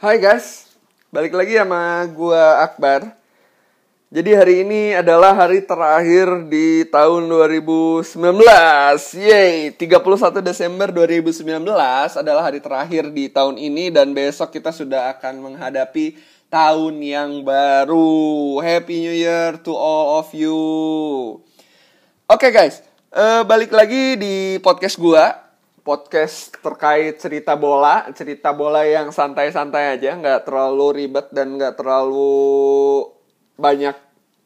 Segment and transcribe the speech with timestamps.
[0.00, 0.64] Hai guys,
[1.12, 3.20] balik lagi sama gua Akbar.
[4.08, 8.16] Jadi hari ini adalah hari terakhir di tahun 2019.
[9.20, 11.44] Yeay, 31 Desember 2019
[12.16, 16.16] adalah hari terakhir di tahun ini dan besok kita sudah akan menghadapi
[16.48, 18.56] tahun yang baru.
[18.64, 20.56] Happy New Year to all of you.
[22.24, 22.80] Oke guys,
[23.12, 25.49] uh, balik lagi di podcast gua
[25.80, 33.08] podcast terkait cerita bola, cerita bola yang santai-santai aja, nggak terlalu ribet dan nggak terlalu
[33.56, 33.96] banyak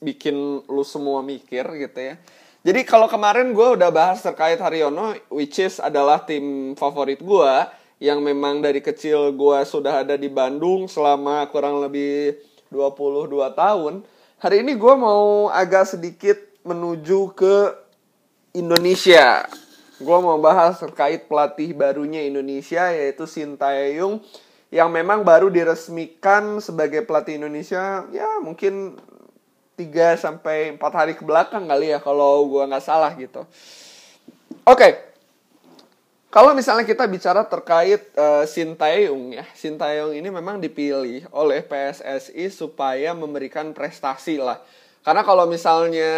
[0.03, 2.15] bikin lu semua mikir gitu ya.
[2.65, 7.55] Jadi kalau kemarin gue udah bahas terkait Haryono, which is adalah tim favorit gue,
[8.01, 12.41] yang memang dari kecil gue sudah ada di Bandung selama kurang lebih
[12.73, 13.95] 22 tahun.
[14.41, 17.57] Hari ini gue mau agak sedikit menuju ke
[18.57, 19.45] Indonesia.
[20.05, 24.21] Gue mau bahas terkait pelatih barunya Indonesia yaitu Sintayong
[24.69, 29.01] yang memang baru diresmikan sebagai pelatih Indonesia ya mungkin
[29.81, 33.49] 3 sampai 4 hari ke belakang kali ya kalau gua nggak salah gitu.
[34.69, 34.77] Oke.
[34.77, 34.93] Okay.
[36.35, 43.15] Kalau misalnya kita bicara terkait uh, Sintayong ya, Sintayong ini memang dipilih oleh PSSI supaya
[43.15, 44.59] memberikan prestasi lah.
[45.05, 46.13] Karena kalau misalnya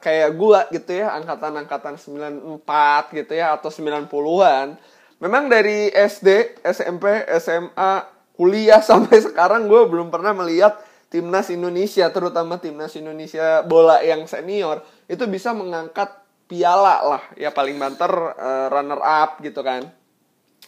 [0.00, 4.80] kayak gua gitu ya, angkatan-angkatan 94 gitu ya atau 90-an,
[5.20, 12.58] memang dari SD, SMP, SMA, kuliah sampai sekarang gue belum pernah melihat timnas Indonesia terutama
[12.58, 16.10] timnas Indonesia bola yang senior itu bisa mengangkat
[16.50, 17.22] piala lah.
[17.38, 19.86] Ya paling banter uh, runner up gitu kan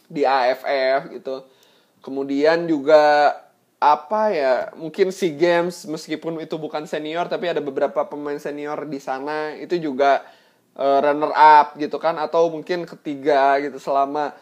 [0.06, 1.42] di AFF gitu.
[2.04, 3.34] Kemudian juga
[3.76, 8.96] apa ya mungkin si games meskipun itu bukan senior tapi ada beberapa pemain senior di
[8.96, 10.24] sana itu juga
[10.80, 14.32] uh, runner up gitu kan atau mungkin ketiga gitu selama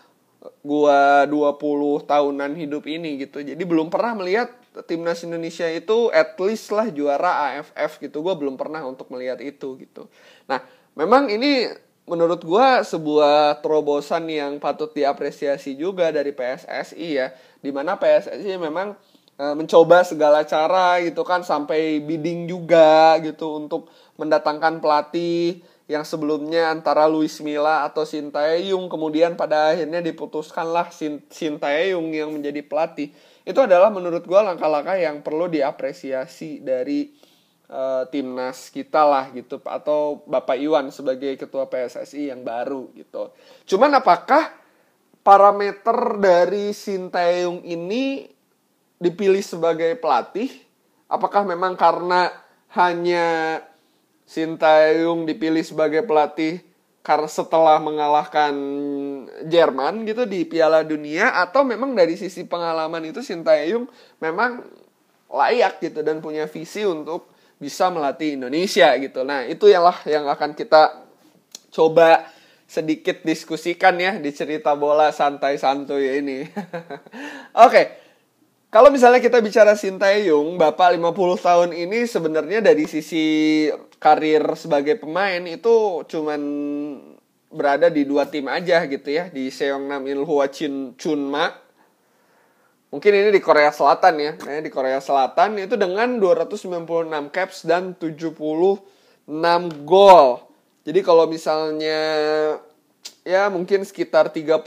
[0.61, 3.41] gua 20 tahunan hidup ini gitu.
[3.41, 4.53] Jadi belum pernah melihat
[4.85, 8.21] timnas Indonesia itu at least lah juara AFF gitu.
[8.21, 10.05] Gue belum pernah untuk melihat itu gitu.
[10.45, 10.61] Nah
[10.93, 11.73] memang ini
[12.05, 17.33] menurut gue sebuah terobosan yang patut diapresiasi juga dari PSSI ya
[17.65, 18.93] di mana PSSI memang
[19.35, 25.59] mencoba segala cara gitu kan sampai bidding juga gitu untuk mendatangkan pelatih
[25.91, 30.95] yang sebelumnya antara Luis Milla atau Sintayong kemudian pada akhirnya diputuskanlah
[31.29, 33.11] Sintayong yang menjadi pelatih
[33.45, 37.13] itu adalah menurut gue langkah-langkah yang perlu diapresiasi dari
[37.69, 43.37] uh, timnas kita lah gitu atau Bapak Iwan sebagai ketua PSSI yang baru gitu.
[43.69, 44.49] Cuman apakah
[45.21, 48.34] parameter dari Sintayong ini
[49.05, 50.49] dipilih sebagai pelatih?
[51.05, 52.33] Apakah memang karena
[52.73, 53.61] hanya
[54.25, 56.65] Sintayong dipilih sebagai pelatih
[57.05, 58.57] karena setelah mengalahkan
[59.45, 63.85] Jerman gitu di Piala Dunia atau memang dari sisi pengalaman itu Sintayong
[64.25, 64.65] memang
[65.29, 67.29] layak gitu dan punya visi untuk
[67.61, 69.21] bisa melatih Indonesia gitu.
[69.29, 71.05] Nah, itu ialah yang akan kita
[71.69, 72.33] coba
[72.65, 76.39] sedikit diskusikan ya di cerita bola santai-santuy ini.
[76.49, 77.69] Oke.
[77.69, 78.04] Okay.
[78.75, 83.71] Kalau misalnya kita bicara Sintayong, Bapak 50 tahun ini sebenarnya dari sisi
[84.03, 86.43] karir sebagai pemain itu cuman
[87.55, 91.55] berada di dua tim aja gitu ya, di Seongnam Ilhwa Chin Chunma.
[92.91, 94.35] Mungkin ini di Korea Selatan ya.
[94.43, 98.83] Nah, di Korea Selatan itu dengan 296 caps dan 76
[99.87, 100.43] gol.
[100.83, 102.03] Jadi kalau misalnya
[103.23, 104.67] ya mungkin sekitar 30%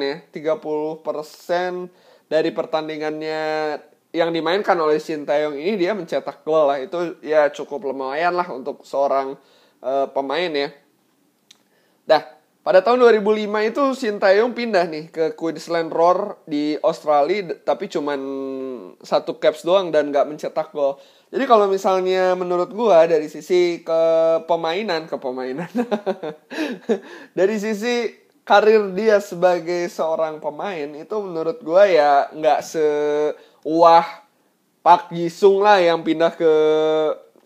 [0.00, 1.92] ya, 30%
[2.32, 3.40] dari pertandingannya
[4.16, 8.88] yang dimainkan oleh Sintayong ini dia mencetak gol lah itu ya cukup lumayan lah untuk
[8.88, 9.36] seorang
[9.84, 10.72] uh, pemain ya.
[12.08, 12.24] Dah
[12.64, 18.20] pada tahun 2005 itu Sintayong pindah nih ke Queensland Roar di Australia tapi cuman
[19.04, 20.96] satu caps doang dan nggak mencetak gol.
[21.32, 24.00] Jadi kalau misalnya menurut gua dari sisi ke
[24.48, 25.68] pemainan ke pemainan
[27.38, 34.06] dari sisi karir dia sebagai seorang pemain itu menurut gue ya nggak sewah
[34.82, 36.52] Pak Jisung lah yang pindah ke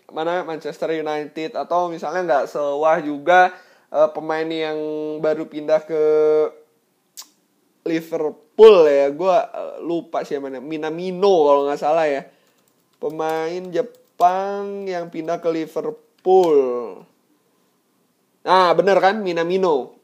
[0.09, 1.53] mana Manchester United.
[1.53, 3.53] Atau misalnya nggak sewah juga
[3.93, 4.77] uh, pemain yang
[5.21, 6.03] baru pindah ke
[7.85, 9.13] Liverpool ya.
[9.13, 12.25] Gue uh, lupa sih mana Minamino kalau nggak salah ya.
[12.97, 16.57] Pemain Jepang yang pindah ke Liverpool.
[18.41, 19.21] Nah bener kan?
[19.21, 19.96] Minamino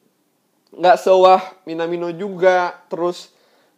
[0.74, 3.30] nggak sewah Minamino juga terus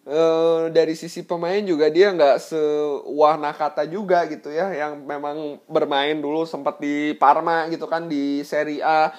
[0.07, 6.15] uh, dari sisi pemain juga dia nggak sewah Nakata juga gitu ya yang memang bermain
[6.15, 9.11] dulu sempat di Parma gitu kan di Serie A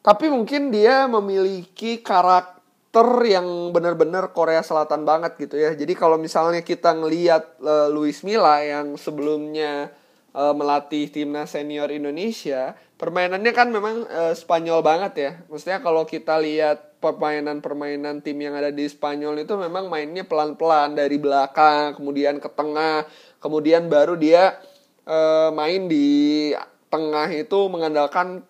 [0.00, 5.76] tapi mungkin dia memiliki karakter yang benar-benar Korea Selatan banget gitu ya.
[5.76, 9.92] Jadi kalau misalnya kita ngelihat uh, Luis Milla yang sebelumnya
[10.32, 15.32] uh, melatih timnas senior Indonesia, permainannya kan memang uh, Spanyol banget ya.
[15.48, 21.16] Maksudnya kalau kita lihat permainan-permainan tim yang ada di Spanyol itu memang mainnya pelan-pelan dari
[21.16, 23.08] belakang, kemudian ke tengah,
[23.40, 24.60] kemudian baru dia
[25.08, 26.52] uh, main di
[26.92, 28.44] tengah itu mengandalkan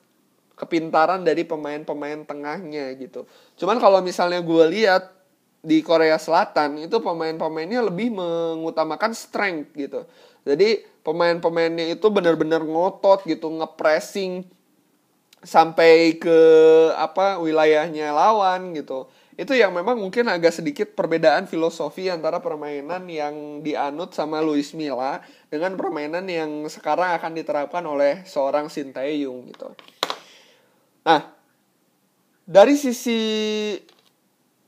[0.58, 3.31] kepintaran dari pemain-pemain tengahnya gitu.
[3.55, 5.14] Cuman kalau misalnya gue lihat
[5.62, 10.05] di Korea Selatan itu pemain-pemainnya lebih mengutamakan strength gitu.
[10.43, 14.46] Jadi pemain-pemainnya itu benar-benar ngotot gitu, ngepressing
[15.42, 16.38] sampai ke
[16.94, 19.10] apa wilayahnya lawan gitu.
[19.40, 25.24] Itu yang memang mungkin agak sedikit perbedaan filosofi antara permainan yang dianut sama Luis Milla
[25.48, 29.72] dengan permainan yang sekarang akan diterapkan oleh seorang Sinteyong gitu.
[31.08, 31.24] Nah,
[32.44, 33.20] dari sisi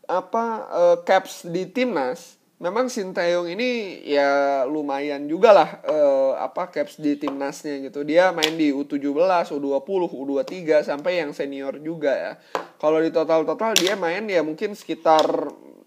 [0.08, 7.02] apa uh, caps di timnas, memang Sintayong ini ya lumayan juga lah uh, apa caps
[7.02, 8.06] di timnasnya gitu.
[8.06, 9.02] Dia main di U17,
[9.58, 12.32] U20, U23 sampai yang senior juga ya.
[12.78, 15.26] Kalau di total-total dia main ya mungkin sekitar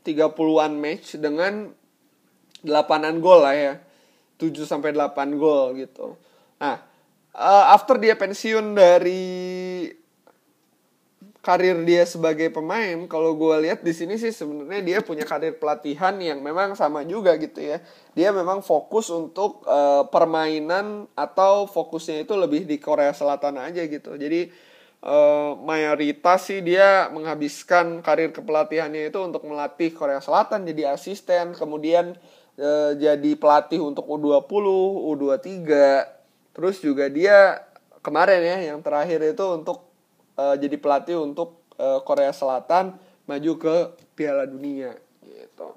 [0.04, 1.72] 30-an match dengan
[2.68, 3.74] 8-an gol lah ya.
[4.36, 6.20] 7 sampai 8 gol gitu.
[6.60, 6.76] Nah,
[7.32, 9.24] uh, after dia pensiun dari
[11.46, 16.18] karir dia sebagai pemain kalau gue lihat di sini sih sebenarnya dia punya karir pelatihan
[16.18, 17.78] yang memang sama juga gitu ya.
[18.18, 24.18] Dia memang fokus untuk uh, permainan atau fokusnya itu lebih di Korea Selatan aja gitu.
[24.18, 24.50] Jadi
[25.06, 32.18] uh, mayoritas sih dia menghabiskan karir kepelatihannya itu untuk melatih Korea Selatan jadi asisten kemudian
[32.58, 34.66] uh, jadi pelatih untuk U20
[35.14, 35.46] U23
[36.58, 37.62] terus juga dia
[38.02, 39.85] kemarin ya yang terakhir itu untuk
[40.40, 42.96] uh, jadi pelatih untuk uh, Korea Selatan
[43.26, 43.76] maju ke
[44.14, 44.96] Piala Dunia
[45.26, 45.76] gitu.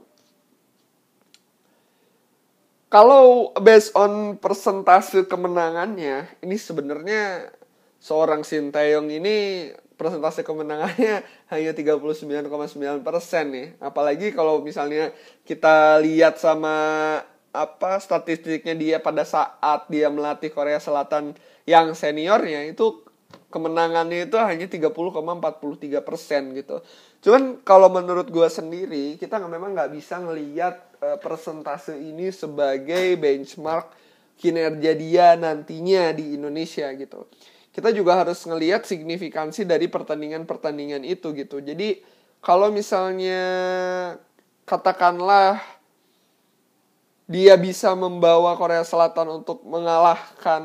[2.88, 7.52] Kalau based on persentase kemenangannya, ini sebenarnya
[8.00, 9.68] seorang Sinteyong ini
[9.98, 11.20] persentase kemenangannya
[11.52, 13.68] hanya 39,9 persen nih.
[13.82, 15.12] Apalagi kalau misalnya
[15.44, 16.76] kita lihat sama
[17.52, 21.34] apa statistiknya dia pada saat dia melatih Korea Selatan
[21.68, 23.04] yang seniornya itu
[23.48, 26.80] kemenangannya itu hanya 30,43 persen gitu.
[27.24, 33.92] Cuman kalau menurut gue sendiri kita memang nggak bisa ngelihat uh, persentase ini sebagai benchmark
[34.38, 37.26] kinerja dia nantinya di Indonesia gitu.
[37.72, 41.62] Kita juga harus ngelihat signifikansi dari pertandingan-pertandingan itu gitu.
[41.62, 42.00] Jadi
[42.42, 43.42] kalau misalnya
[44.66, 45.60] katakanlah
[47.28, 50.64] dia bisa membawa Korea Selatan untuk mengalahkan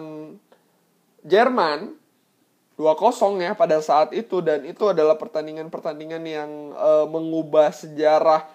[1.24, 1.96] Jerman,
[2.80, 4.42] 2-0 ya pada saat itu.
[4.42, 8.50] Dan itu adalah pertandingan-pertandingan yang uh, mengubah sejarah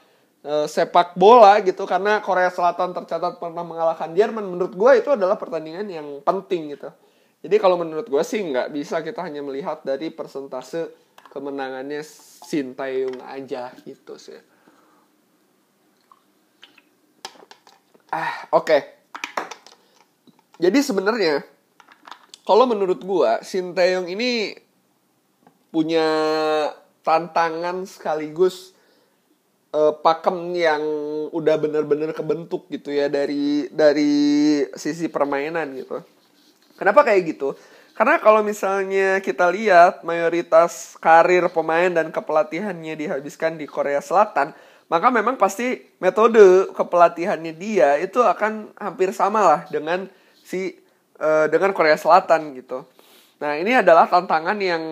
[0.47, 1.87] uh, sepak bola gitu.
[1.88, 4.47] Karena Korea Selatan tercatat pernah mengalahkan Jerman.
[4.47, 6.91] Menurut gue itu adalah pertandingan yang penting gitu.
[7.38, 10.91] Jadi kalau menurut gue sih nggak bisa kita hanya melihat dari persentase
[11.31, 12.03] kemenangannya
[12.49, 14.41] Sintayong aja gitu sih.
[18.09, 18.65] Ah oke.
[18.65, 18.81] Okay.
[20.59, 21.44] jadi sebenarnya
[22.49, 24.56] kalau menurut gua Sinteyong ini
[25.69, 26.09] punya
[27.05, 28.73] tantangan sekaligus
[29.77, 30.81] uh, pakem yang
[31.29, 36.01] udah bener-bener kebentuk gitu ya dari dari sisi permainan gitu.
[36.81, 37.53] Kenapa kayak gitu?
[37.93, 44.56] Karena kalau misalnya kita lihat mayoritas karir pemain dan kepelatihannya dihabiskan di Korea Selatan,
[44.89, 50.08] maka memang pasti metode kepelatihannya dia itu akan hampir sama lah dengan
[50.41, 50.79] si
[51.19, 52.87] uh, dengan Korea Selatan gitu.
[53.39, 54.82] Nah ini adalah tantangan yang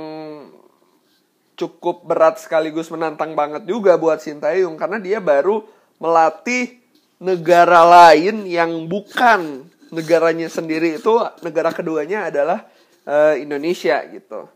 [1.57, 5.65] cukup berat sekaligus menantang banget juga buat Sintayong karena dia baru
[5.97, 6.79] melatih
[7.17, 12.69] negara lain yang bukan negaranya sendiri itu negara keduanya adalah
[13.09, 14.47] uh, Indonesia gitu.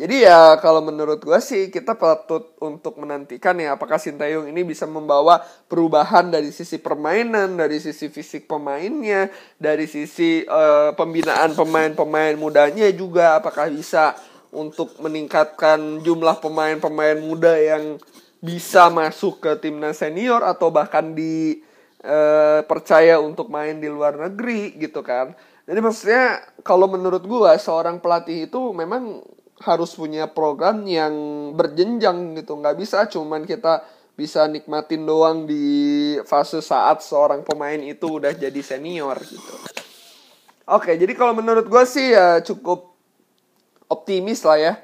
[0.00, 4.88] Jadi ya kalau menurut gue sih kita patut untuk menantikan ya apakah Sintayong ini bisa
[4.88, 9.28] membawa perubahan dari sisi permainan, dari sisi fisik pemainnya,
[9.60, 14.16] dari sisi uh, pembinaan pemain-pemain mudanya juga apakah bisa
[14.48, 18.00] untuk meningkatkan jumlah pemain-pemain muda yang
[18.40, 25.04] bisa masuk ke timnas senior atau bahkan dipercaya uh, untuk main di luar negeri gitu
[25.04, 25.36] kan.
[25.68, 29.20] Jadi maksudnya kalau menurut gue seorang pelatih itu memang
[29.60, 31.12] harus punya program yang
[31.56, 33.84] berjenjang gitu nggak bisa cuman kita
[34.16, 39.54] bisa nikmatin doang di fase saat seorang pemain itu udah jadi senior gitu
[40.68, 42.92] oke jadi kalau menurut gue sih ya cukup
[43.88, 44.74] optimis lah ya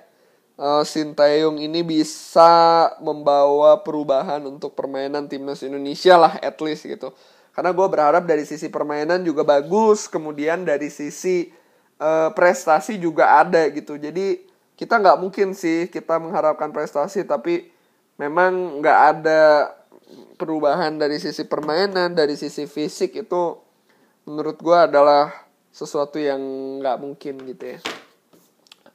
[0.61, 7.13] uh, Sintayong ini bisa membawa perubahan untuk permainan timnas Indonesia lah at least gitu.
[7.53, 11.49] Karena gue berharap dari sisi permainan juga bagus, kemudian dari sisi
[11.97, 13.97] uh, prestasi juga ada gitu.
[13.97, 14.45] Jadi
[14.77, 17.73] kita nggak mungkin sih kita mengharapkan prestasi tapi
[18.21, 19.73] memang nggak ada
[20.37, 23.59] perubahan dari sisi permainan, dari sisi fisik itu
[24.29, 25.33] menurut gue adalah
[25.73, 26.41] sesuatu yang
[26.81, 27.79] nggak mungkin gitu ya.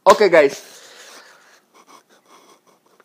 [0.01, 0.55] Oke okay, guys,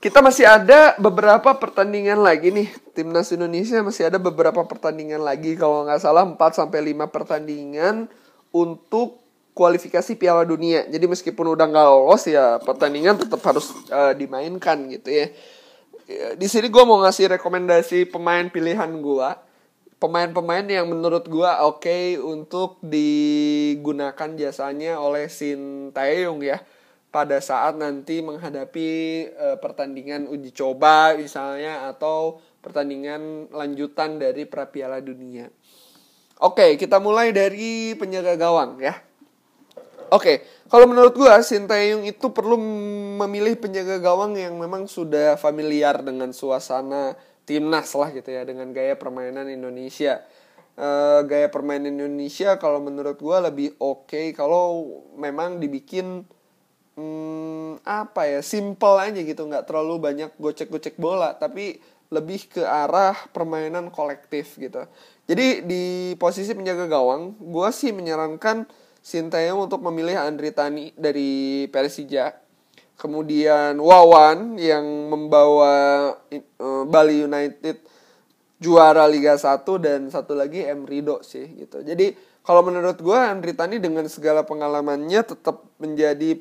[0.00, 2.68] kita masih ada beberapa pertandingan lagi nih.
[2.96, 8.08] Timnas Indonesia masih ada beberapa pertandingan lagi kalau nggak salah 4 sampai 5 pertandingan
[8.54, 9.25] untuk
[9.56, 10.84] kualifikasi Piala Dunia.
[10.84, 15.26] Jadi meskipun udah nggak lolos ya pertandingan tetap harus uh, dimainkan gitu ya.
[16.04, 16.26] ya.
[16.36, 19.30] Di sini gue mau ngasih rekomendasi pemain pilihan gue.
[19.96, 26.60] Pemain-pemain yang menurut gue oke okay untuk digunakan jasanya oleh Shin Taeyong ya
[27.08, 28.88] pada saat nanti menghadapi
[29.40, 35.48] uh, pertandingan uji coba misalnya atau pertandingan lanjutan dari pra Piala Dunia.
[36.44, 39.00] Oke, kita mulai dari penjaga gawang ya.
[40.14, 42.54] Oke, kalau menurut gua Sintayong itu perlu
[43.18, 48.94] memilih penjaga gawang yang memang sudah familiar dengan suasana timnas lah gitu ya dengan gaya
[48.94, 50.22] permainan Indonesia.
[50.76, 56.28] Uh, gaya permainan Indonesia kalau menurut gua lebih oke okay kalau memang dibikin
[57.00, 61.80] hmm, apa ya simple aja gitu nggak terlalu banyak gocek-gocek bola tapi
[62.12, 64.84] lebih ke arah permainan kolektif gitu
[65.24, 68.68] jadi di posisi penjaga gawang gue sih menyarankan
[69.06, 72.34] Sintayong untuk memilih Andri Tani dari Persija
[72.98, 76.10] kemudian Wawan yang membawa
[76.58, 77.86] uh, Bali United
[78.58, 83.54] juara Liga 1 dan satu lagi M Rido sih gitu jadi kalau menurut gue Andri
[83.54, 86.38] Tani dengan segala pengalamannya tetap menjadi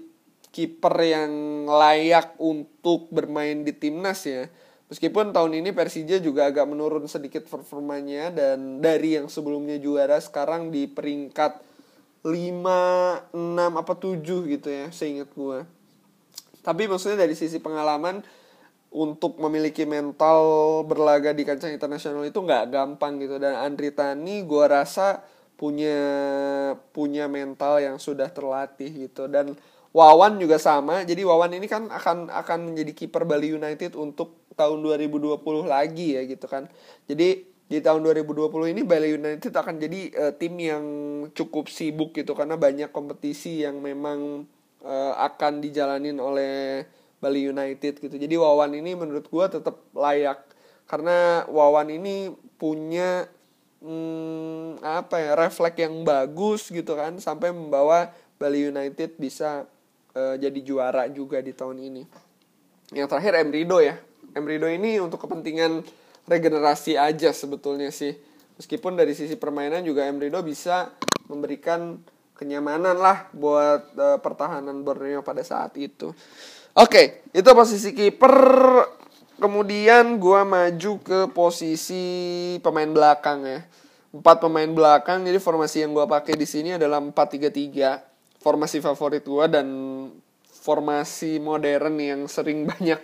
[0.56, 4.48] kiper yang layak untuk bermain di timnas ya.
[4.88, 10.72] Meskipun tahun ini Persija juga agak menurun sedikit performanya dan dari yang sebelumnya juara sekarang
[10.72, 11.60] di peringkat
[12.26, 14.18] 5, 6 apa 7
[14.50, 15.62] gitu ya, seingat gue.
[16.66, 18.26] Tapi maksudnya dari sisi pengalaman
[18.96, 20.40] untuk memiliki mental
[20.88, 25.20] berlaga di kancah internasional itu nggak gampang gitu dan Andri Tani gue rasa
[25.60, 26.00] punya
[26.96, 29.56] punya mental yang sudah terlatih gitu dan
[29.96, 31.08] Wawan juga sama.
[31.08, 36.28] Jadi Wawan ini kan akan akan menjadi kiper Bali United untuk tahun 2020 lagi ya
[36.28, 36.68] gitu kan.
[37.08, 40.86] Jadi di tahun 2020 ini Bali United akan jadi uh, tim yang
[41.34, 44.46] cukup sibuk gitu karena banyak kompetisi yang memang
[44.86, 46.86] uh, akan dijalanin oleh
[47.18, 48.16] Bali United gitu.
[48.22, 50.46] Jadi Wawan ini menurut gua tetap layak
[50.86, 52.30] karena Wawan ini
[52.62, 53.26] punya
[53.82, 59.66] hmm, apa ya refleks yang bagus gitu kan sampai membawa Bali United bisa
[60.14, 62.04] uh, jadi juara juga di tahun ini.
[62.94, 63.98] Yang terakhir Emrido ya.
[64.38, 65.82] Emrido ini untuk kepentingan
[66.26, 68.18] regenerasi aja sebetulnya sih.
[68.56, 70.94] Meskipun dari sisi permainan juga Emrido bisa
[71.28, 72.00] memberikan
[72.36, 76.12] kenyamanan lah buat uh, pertahanan Borneo pada saat itu.
[76.76, 78.36] Oke, okay, itu posisi kiper.
[79.36, 82.04] Kemudian gua maju ke posisi
[82.64, 83.60] pemain belakang ya.
[84.16, 88.16] Empat pemain belakang, jadi formasi yang gua pakai di sini adalah 4-3-3
[88.46, 89.68] formasi favorit gue dan
[90.62, 93.02] formasi modern yang sering banyak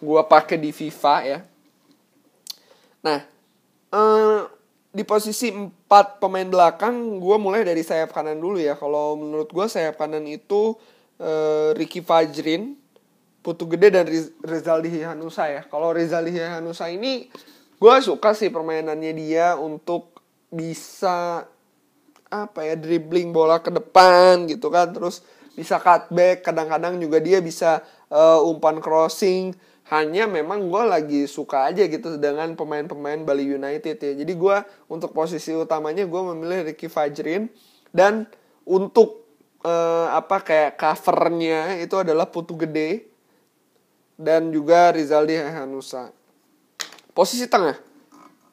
[0.00, 1.38] gue pakai di FIFA ya.
[3.04, 3.22] Nah,
[3.92, 4.40] eh,
[4.88, 8.74] di posisi 4 pemain belakang gue mulai dari sayap kanan dulu ya.
[8.74, 10.74] Kalau menurut gue sayap kanan itu
[11.20, 12.74] eh, Ricky Fajrin,
[13.44, 14.06] Putu Gede dan
[14.42, 15.62] Rizaldi Hanusa ya.
[15.66, 17.30] Kalau Rizaldi Hanusa ini
[17.78, 20.18] gue suka sih permainannya dia untuk
[20.50, 21.46] bisa
[22.28, 25.24] apa ya dribbling bola ke depan gitu kan terus
[25.56, 27.80] bisa cutback kadang-kadang juga dia bisa
[28.12, 29.56] uh, umpan crossing
[29.88, 34.56] hanya memang gue lagi suka aja gitu dengan pemain-pemain Bali United ya jadi gue
[34.88, 37.48] untuk posisi utamanya gue memilih Ricky Fajrin
[37.92, 38.28] dan
[38.68, 39.24] untuk
[39.64, 43.08] uh, apa kayak covernya itu adalah Putu Gede
[44.20, 46.12] dan juga Rizaldi Hanusa
[47.16, 47.88] posisi tengah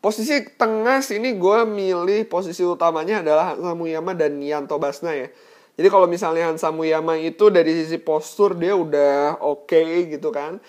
[0.06, 5.34] Posisi tengah sini gue milih posisi utamanya adalah Hansa Muyama dan Yanto Basna ya.
[5.82, 10.62] Jadi kalau misalnya Hansa Muyama itu dari sisi postur dia udah oke okay gitu kan.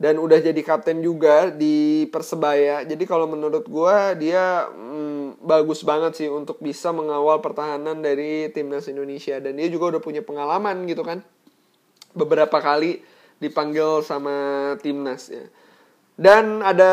[0.00, 2.88] Dan udah jadi kapten juga di Persebaya.
[2.88, 8.88] Jadi kalau menurut gue dia hmm, bagus banget sih untuk bisa mengawal pertahanan dari timnas
[8.88, 9.36] Indonesia.
[9.44, 11.20] Dan dia juga udah punya pengalaman gitu kan.
[12.16, 13.04] Beberapa kali
[13.44, 15.44] dipanggil sama timnas ya.
[16.20, 16.92] Dan ada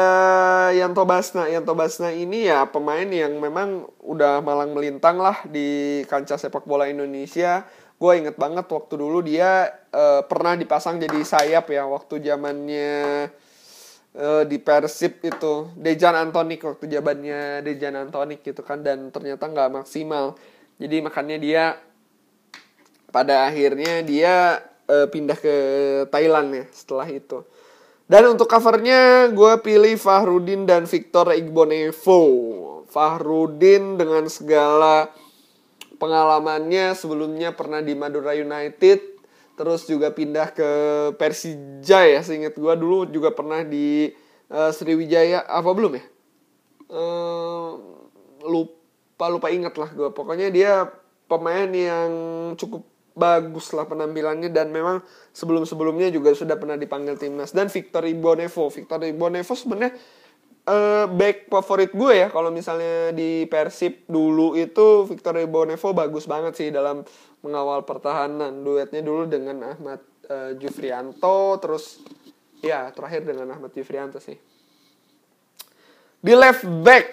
[0.71, 1.51] Yanto Basna.
[1.51, 6.87] Yanto Basna ini ya pemain yang memang udah malang melintang lah di kancah sepak bola
[6.87, 7.67] Indonesia.
[7.97, 13.25] gue inget banget waktu dulu dia uh, pernah dipasang jadi sayap ya waktu zamannya
[14.13, 19.81] uh, di Persib itu Dejan Antonik waktu zamannya Dejan Antonik gitu kan dan ternyata nggak
[19.81, 20.37] maksimal
[20.77, 21.63] jadi makanya dia
[23.09, 25.55] pada akhirnya dia uh, pindah ke
[26.13, 27.41] Thailand ya setelah itu
[28.07, 32.23] dan untuk covernya gue pilih Fahrudin dan Victor Igbonevo.
[32.87, 35.11] Fahrudin dengan segala
[35.99, 39.19] pengalamannya sebelumnya pernah di Madura United
[39.59, 40.69] terus juga pindah ke
[41.19, 44.07] Persija ya seingat gue dulu juga pernah di
[44.53, 46.05] uh, Sriwijaya apa belum ya?
[46.87, 47.75] Uh,
[48.47, 50.87] lupa lupa ingat lah gue pokoknya dia
[51.27, 52.11] pemain yang
[52.55, 52.87] cukup
[53.17, 55.01] bagus lah penampilannya dan memang
[55.33, 57.49] sebelum sebelumnya juga sudah pernah dipanggil timnas.
[57.49, 58.69] Dan Victor Ibonevo.
[58.69, 59.97] Victor Ibonevo sebenarnya
[60.69, 62.27] uh, back favorit gue ya.
[62.29, 67.01] Kalau misalnya di Persib dulu itu Victor Bonevo bagus banget sih dalam
[67.41, 68.61] mengawal pertahanan.
[68.61, 71.57] Duetnya dulu dengan Ahmad uh, Jufrianto.
[71.57, 72.05] Terus
[72.61, 74.37] ya terakhir dengan Ahmad Jufrianto sih.
[76.17, 77.05] Di left back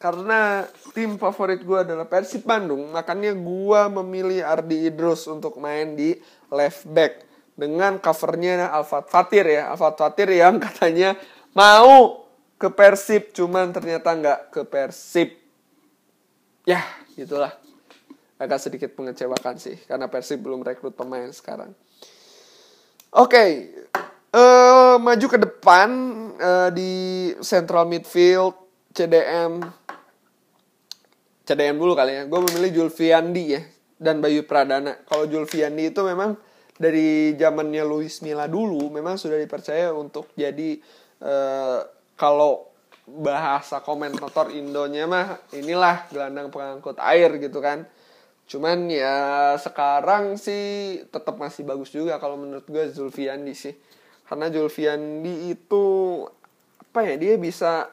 [0.00, 0.64] karena
[0.96, 6.16] tim favorit gue adalah Persib Bandung makanya gue memilih Ardi Idrus untuk main di
[6.48, 7.28] left back.
[7.52, 9.68] Dengan covernya Alfat Fatir ya.
[9.68, 11.20] Alfat Fatir yang katanya
[11.52, 12.24] mau
[12.56, 15.36] ke Persib cuman ternyata nggak ke Persib.
[16.64, 16.80] Ya
[17.12, 17.52] gitulah.
[18.40, 21.76] Agak sedikit mengecewakan sih karena Persib belum rekrut pemain sekarang.
[23.12, 23.50] Oke okay.
[24.32, 25.88] uh, eh, maju ke depan
[26.40, 26.92] uh, di
[27.44, 28.56] central midfield
[28.96, 29.79] CDM
[31.50, 32.22] CDM dulu kali ya.
[32.30, 33.62] Gue memilih Julfiandi ya
[33.98, 35.02] dan Bayu Pradana.
[35.02, 36.38] Kalau Julfiandi itu memang
[36.78, 40.78] dari zamannya Luis Milla dulu memang sudah dipercaya untuk jadi
[41.26, 41.82] uh,
[42.14, 42.70] kalau
[43.10, 47.82] bahasa komentator Indonya mah inilah gelandang pengangkut air gitu kan.
[48.46, 53.74] Cuman ya sekarang sih tetap masih bagus juga kalau menurut gue Zulfiandi sih.
[54.30, 55.82] Karena Zulfiandi itu
[56.78, 57.90] apa ya dia bisa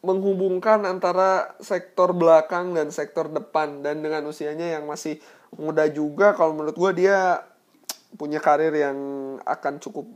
[0.00, 3.84] menghubungkan antara sektor belakang dan sektor depan.
[3.84, 5.20] Dan dengan usianya yang masih
[5.56, 7.44] muda juga kalau menurut gue dia
[8.16, 8.98] punya karir yang
[9.46, 10.06] akan cukup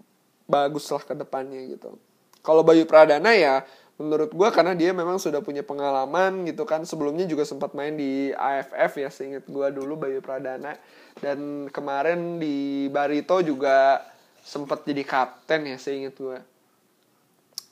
[0.45, 1.97] bagus lah ke depannya gitu.
[2.45, 6.83] Kalau Bayu Pradana ya menurut gue karena dia memang sudah punya pengalaman gitu kan.
[6.85, 10.77] Sebelumnya juga sempat main di AFF ya seinget gue dulu Bayu Pradana.
[11.21, 14.03] Dan kemarin di Barito juga
[14.45, 16.39] sempat jadi kapten ya seinget gue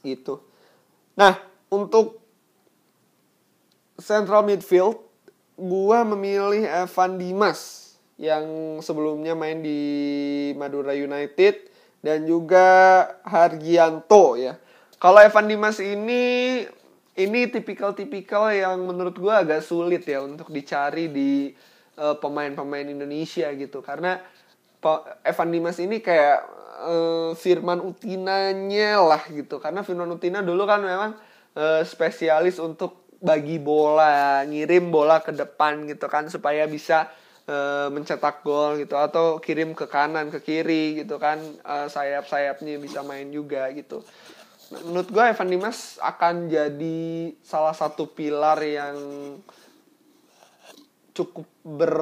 [0.03, 0.41] gitu.
[1.19, 2.21] Nah untuk
[3.97, 5.01] central midfield
[5.57, 9.81] gue memilih Evan Dimas yang sebelumnya main di
[10.55, 11.73] Madura United
[12.05, 12.67] dan juga
[13.25, 14.61] Hargianto ya.
[15.01, 16.63] Kalau Evan Dimas ini
[17.17, 21.53] ini tipikal-tipikal yang menurut gue agak sulit ya untuk dicari di
[21.97, 24.21] eh, pemain-pemain Indonesia gitu karena
[25.23, 26.43] Evan Dimas ini kayak
[26.83, 31.15] uh, Firman Utinanya lah gitu karena Firman Utina dulu kan memang
[31.57, 37.07] uh, spesialis untuk bagi bola ngirim bola ke depan gitu kan supaya bisa
[37.47, 43.07] uh, mencetak gol gitu atau kirim ke kanan ke kiri gitu kan uh, sayap-sayapnya bisa
[43.07, 44.03] main juga gitu.
[44.73, 48.97] Menurut gue Evan Dimas akan jadi salah satu pilar yang
[51.13, 51.95] cukup ber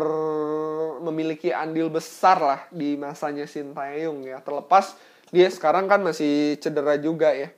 [1.03, 4.95] memiliki andil besar lah di masanya Sintayong ya terlepas
[5.35, 7.51] dia sekarang kan masih cedera juga ya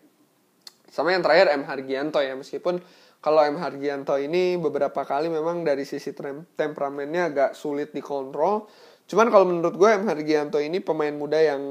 [0.92, 2.84] sama yang terakhir M Hargianto ya meskipun
[3.24, 6.12] kalau M Hargianto ini beberapa kali memang dari sisi
[6.58, 8.68] temperamennya agak sulit dikontrol.
[9.08, 11.62] Cuman kalau menurut gue M Hargianto ini pemain muda yang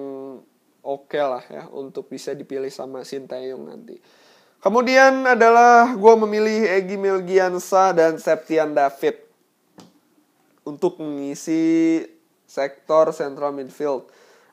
[0.82, 4.02] oke okay lah ya untuk bisa dipilih sama Sintayong nanti.
[4.62, 9.22] Kemudian adalah gue memilih Egi Milgiansa dan Septian David
[10.66, 12.02] untuk mengisi
[12.48, 14.08] sektor central midfield.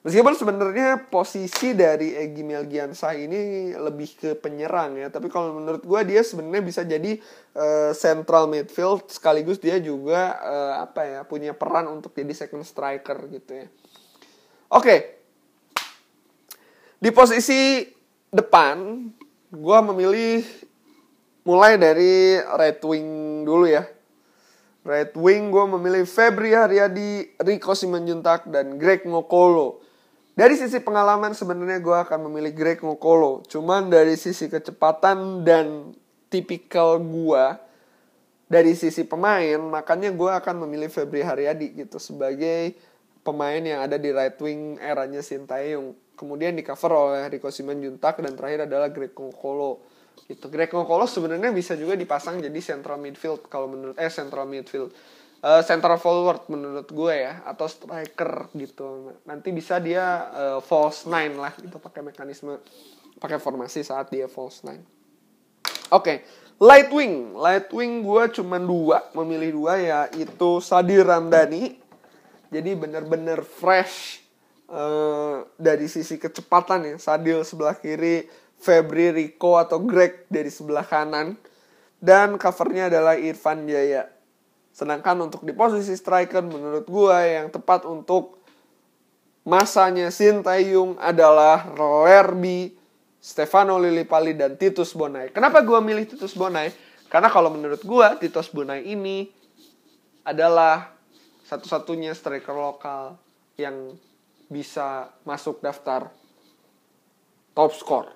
[0.09, 6.01] Meskipun sebenarnya posisi dari Egy Melgiansah ini lebih ke penyerang ya, tapi kalau menurut gue
[6.09, 7.21] dia sebenarnya bisa jadi
[7.53, 13.21] uh, central midfield sekaligus dia juga uh, apa ya punya peran untuk jadi second striker
[13.29, 13.68] gitu ya.
[13.68, 14.99] Oke, okay.
[16.97, 17.85] di posisi
[18.33, 19.12] depan
[19.53, 20.40] gue memilih
[21.44, 23.85] mulai dari right wing dulu ya.
[24.88, 29.85] Right wing gue memilih Febri Haryadi, Rico Simanjuntak, dan Greg Ngokolo.
[30.38, 33.42] Dari sisi pengalaman sebenarnya gue akan memilih Greg Ngokolo.
[33.51, 35.90] Cuman dari sisi kecepatan dan
[36.31, 37.59] tipikal gue
[38.46, 42.79] dari sisi pemain, makanya gue akan memilih Febri Haryadi gitu sebagai
[43.27, 46.14] pemain yang ada di right wing eranya Sintayong.
[46.14, 49.83] Kemudian di cover oleh Rico Simanjuntak dan terakhir adalah Greg Ngokolo.
[50.31, 50.46] Gitu.
[50.55, 54.94] Greg Ngokolo sebenarnya bisa juga dipasang jadi central midfield kalau menurut eh central midfield
[55.42, 59.14] uh, center forward menurut gue ya atau striker gitu.
[59.27, 62.59] Nanti bisa dia uh, false nine lah gitu pakai mekanisme
[63.18, 64.83] pakai formasi saat dia false nine.
[65.88, 66.16] Oke okay.
[66.59, 67.35] light wing.
[67.38, 71.79] Light wing gue cuma dua memilih dua ya itu Sadir Ramdhani.
[72.48, 74.24] Jadi bener-bener fresh
[74.72, 76.96] uh, dari sisi kecepatan ya.
[76.96, 78.24] Sadil sebelah kiri
[78.59, 81.37] Febri Rico atau Greg dari sebelah kanan.
[81.98, 84.07] Dan covernya adalah Irfan Jaya
[84.79, 88.38] Sedangkan untuk di posisi striker menurut gue yang tepat untuk
[89.43, 92.79] masanya Sintayong adalah Lerby,
[93.19, 95.35] Stefano Lillipali, dan Titus Bonai.
[95.35, 96.71] Kenapa gue milih Titus Bonai?
[97.11, 99.27] Karena kalau menurut gue Titus Bonai ini
[100.23, 100.95] adalah
[101.51, 103.19] satu-satunya striker lokal
[103.59, 103.99] yang
[104.47, 106.07] bisa masuk daftar
[107.51, 108.14] top score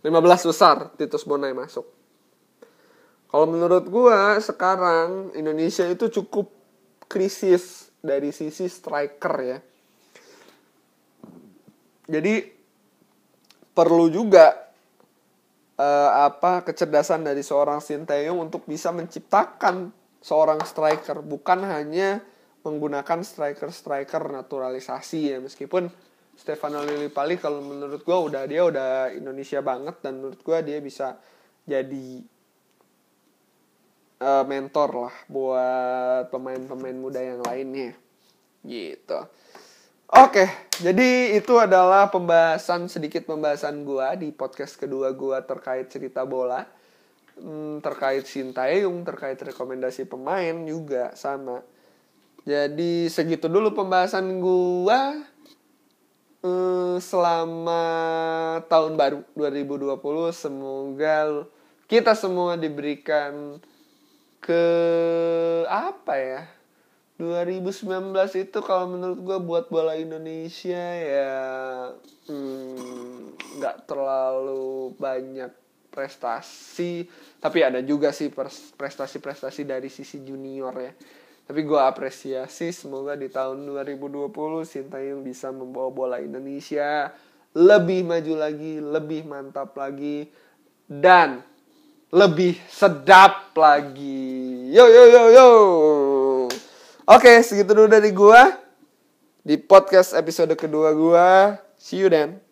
[0.04, 1.88] 15 besar Titus Bonai masuk.
[3.32, 6.54] Kalau menurut gue sekarang Indonesia itu cukup
[7.10, 9.58] krisis dari sisi striker ya.
[12.04, 12.44] Jadi
[13.74, 14.54] perlu juga
[15.80, 19.90] uh, apa kecerdasan dari seorang Sinteyong untuk bisa menciptakan
[20.20, 22.22] seorang striker bukan hanya
[22.64, 25.92] menggunakan striker-striker naturalisasi ya meskipun
[26.34, 31.16] Stefano Lillipali kalau menurut gue udah dia udah Indonesia banget dan menurut gue dia bisa
[31.64, 32.10] jadi
[34.20, 37.96] uh, mentor lah buat pemain-pemain muda yang lainnya.
[38.66, 39.20] Gitu.
[40.14, 46.66] Oke jadi itu adalah pembahasan sedikit pembahasan gue di podcast kedua gue terkait cerita bola.
[47.38, 51.62] Hmm, terkait Sintayong terkait rekomendasi pemain juga sama.
[52.42, 55.00] Jadi segitu dulu pembahasan gue
[56.44, 57.84] uh, selama
[58.68, 59.98] tahun baru 2020
[60.36, 61.48] semoga
[61.88, 63.58] kita semua diberikan
[64.44, 64.66] ke
[65.72, 66.44] apa ya
[67.16, 71.38] 2019 itu kalau menurut gue buat bola Indonesia ya
[72.28, 75.52] hmm, nggak hmm, terlalu banyak
[75.94, 78.34] prestasi tapi ada juga sih
[78.76, 80.94] prestasi-prestasi dari sisi junior ya
[81.44, 84.32] tapi gue apresiasi semoga di tahun 2020
[84.64, 87.12] Sintayong bisa membawa bola Indonesia
[87.54, 90.28] lebih maju lagi, lebih mantap lagi,
[90.90, 91.46] dan
[92.10, 94.70] lebih sedap lagi.
[94.74, 95.50] Yo yo yo yo.
[97.10, 98.42] Oke, segitu dulu dari gue
[99.46, 101.30] di podcast episode kedua gue.
[101.78, 102.43] See you then.